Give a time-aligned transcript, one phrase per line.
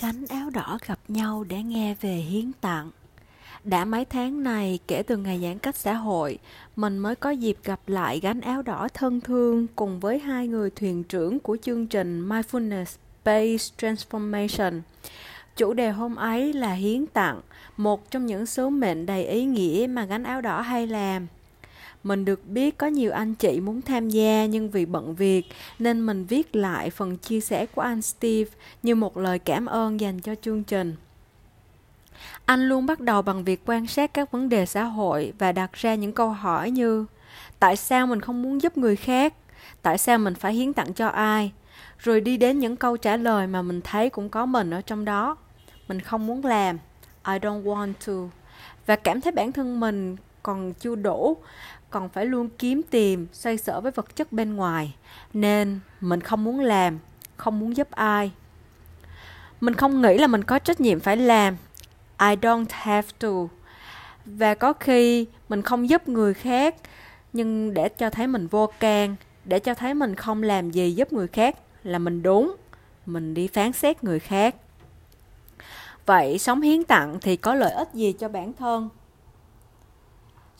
[0.00, 2.90] Cánh áo đỏ gặp nhau để nghe về hiến tặng.
[3.64, 6.38] Đã mấy tháng này, kể từ ngày giãn cách xã hội,
[6.76, 10.70] mình mới có dịp gặp lại gánh áo đỏ thân thương cùng với hai người
[10.70, 14.80] thuyền trưởng của chương trình Mindfulness Based Transformation.
[15.56, 17.40] Chủ đề hôm ấy là hiến tặng,
[17.76, 21.26] một trong những sứ mệnh đầy ý nghĩa mà gánh áo đỏ hay làm.
[22.04, 25.46] Mình được biết có nhiều anh chị muốn tham gia nhưng vì bận việc
[25.78, 28.50] nên mình viết lại phần chia sẻ của anh Steve
[28.82, 30.96] như một lời cảm ơn dành cho chương trình.
[32.44, 35.72] Anh luôn bắt đầu bằng việc quan sát các vấn đề xã hội và đặt
[35.72, 37.06] ra những câu hỏi như,
[37.58, 39.34] tại sao mình không muốn giúp người khác?
[39.82, 41.52] Tại sao mình phải hiến tặng cho ai?
[41.98, 45.04] Rồi đi đến những câu trả lời mà mình thấy cũng có mình ở trong
[45.04, 45.36] đó.
[45.88, 46.78] Mình không muốn làm.
[47.26, 48.12] I don't want to.
[48.86, 51.36] Và cảm thấy bản thân mình còn chưa đủ,
[51.90, 54.94] còn phải luôn kiếm tìm, xoay sở với vật chất bên ngoài.
[55.32, 56.98] Nên mình không muốn làm,
[57.36, 58.32] không muốn giúp ai.
[59.60, 61.56] Mình không nghĩ là mình có trách nhiệm phải làm.
[62.20, 63.28] I don't have to.
[64.24, 66.74] Và có khi mình không giúp người khác,
[67.32, 71.12] nhưng để cho thấy mình vô can, để cho thấy mình không làm gì giúp
[71.12, 72.56] người khác là mình đúng.
[73.06, 74.54] Mình đi phán xét người khác.
[76.06, 78.88] Vậy sống hiến tặng thì có lợi ích gì cho bản thân?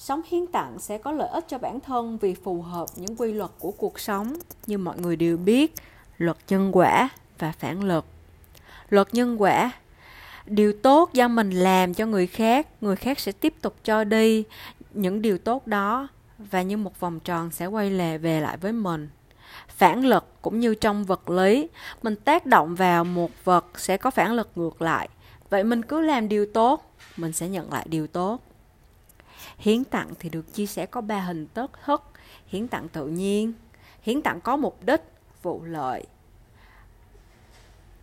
[0.01, 3.33] Sống hiến tặng sẽ có lợi ích cho bản thân vì phù hợp những quy
[3.33, 4.37] luật của cuộc sống.
[4.67, 5.75] Như mọi người đều biết,
[6.19, 8.05] luật nhân quả và phản lực.
[8.89, 9.71] Luật nhân quả,
[10.47, 14.45] điều tốt do mình làm cho người khác người khác sẽ tiếp tục cho đi
[14.95, 18.73] những điều tốt đó và như một vòng tròn sẽ quay lề về lại với
[18.73, 19.09] mình.
[19.69, 21.69] Phản lực cũng như trong vật lý,
[22.03, 25.09] mình tác động vào một vật sẽ có phản lực ngược lại.
[25.51, 28.41] Vậy mình cứ làm điều tốt, mình sẽ nhận lại điều tốt
[29.59, 32.01] hiến tặng thì được chia sẻ có ba hình thức hất.
[32.47, 33.53] Hiến tặng tự nhiên.
[34.03, 35.03] Hiến tặng có mục đích,
[35.43, 36.05] vụ lợi.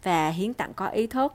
[0.04, 1.34] Và hiến tặng có ý thức.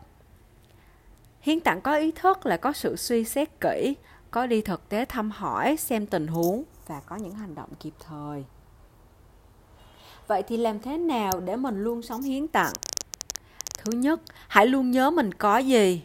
[1.41, 3.95] Hiến tặng có ý thức là có sự suy xét kỹ,
[4.31, 7.95] có đi thực tế thăm hỏi, xem tình huống và có những hành động kịp
[8.07, 8.45] thời.
[10.27, 12.73] Vậy thì làm thế nào để mình luôn sống hiến tặng?
[13.79, 16.03] Thứ nhất, hãy luôn nhớ mình có gì.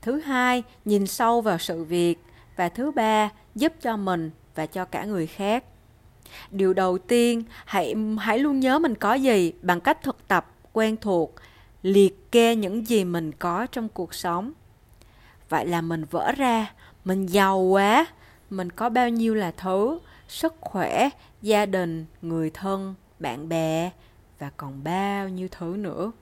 [0.00, 2.18] Thứ hai, nhìn sâu vào sự việc
[2.56, 5.64] và thứ ba, giúp cho mình và cho cả người khác.
[6.50, 10.96] Điều đầu tiên, hãy hãy luôn nhớ mình có gì bằng cách thực tập, quen
[11.00, 11.34] thuộc,
[11.82, 14.52] liệt kê những gì mình có trong cuộc sống.
[15.48, 16.72] Vậy là mình vỡ ra,
[17.04, 18.06] mình giàu quá,
[18.50, 19.98] mình có bao nhiêu là thứ,
[20.28, 21.08] sức khỏe,
[21.42, 23.90] gia đình, người thân, bạn bè
[24.38, 26.12] và còn bao nhiêu thứ nữa.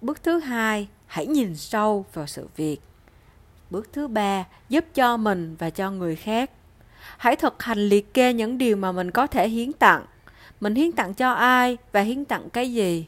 [0.00, 2.80] Bước thứ hai, hãy nhìn sâu vào sự việc.
[3.72, 6.50] Bước thứ ba, giúp cho mình và cho người khác.
[7.18, 10.04] Hãy thực hành liệt kê những điều mà mình có thể hiến tặng.
[10.60, 13.06] Mình hiến tặng cho ai và hiến tặng cái gì?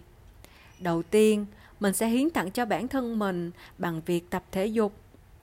[0.78, 1.46] Đầu tiên,
[1.80, 4.92] mình sẽ hiến tặng cho bản thân mình bằng việc tập thể dục,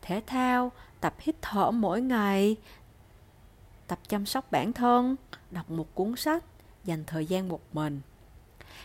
[0.01, 2.55] thể thao, tập hít thở mỗi ngày,
[3.87, 5.15] tập chăm sóc bản thân,
[5.51, 6.43] đọc một cuốn sách,
[6.83, 8.01] dành thời gian một mình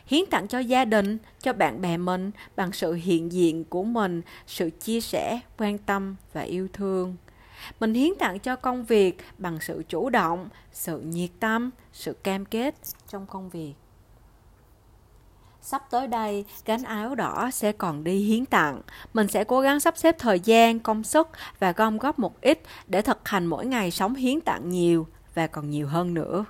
[0.06, 4.22] hiến tặng cho gia đình, cho bạn bè mình bằng sự hiện diện của mình,
[4.47, 7.16] sự chia sẻ, quan tâm và yêu thương.
[7.80, 12.44] Mình hiến tặng cho công việc bằng sự chủ động, sự nhiệt tâm, sự cam
[12.44, 12.75] kết
[13.08, 13.75] trong công việc.
[15.60, 18.82] Sắp tới đây gánh áo đỏ sẽ còn đi hiến tặng.
[19.14, 22.62] Mình sẽ cố gắng sắp xếp thời gian, công sức và gom góp một ít
[22.86, 26.44] để thực hành mỗi ngày sống hiến tặng nhiều và còn nhiều hơn nữa.